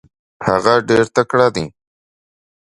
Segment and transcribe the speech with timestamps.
[0.45, 1.65] هغه ډېر تکړه دی.